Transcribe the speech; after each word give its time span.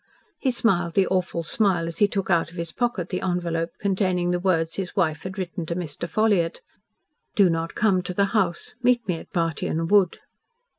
He 0.39 0.49
smiled 0.49 0.95
the 0.95 1.05
awful 1.05 1.43
smile 1.43 1.87
as 1.87 1.99
he 1.99 2.07
took 2.07 2.31
out 2.31 2.49
of 2.49 2.57
his 2.57 2.71
pocket 2.71 3.09
the 3.09 3.21
envelope 3.21 3.69
containing 3.77 4.31
the 4.31 4.39
words 4.39 4.73
his 4.73 4.95
wife 4.95 5.21
had 5.21 5.37
written 5.37 5.63
to 5.67 5.75
Mr. 5.75 6.09
Ffolliott, 6.09 6.61
"Do 7.35 7.51
not 7.51 7.75
come 7.75 8.01
to 8.01 8.13
the 8.15 8.25
house. 8.33 8.73
Meet 8.81 9.07
me 9.07 9.17
at 9.17 9.31
Bartyon 9.31 9.89
Wood." 9.89 10.17